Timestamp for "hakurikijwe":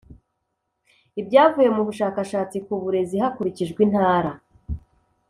3.23-3.79